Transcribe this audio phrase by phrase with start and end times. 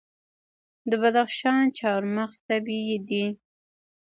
[0.89, 3.25] د بدخشان چهارمغز طبیعي دي.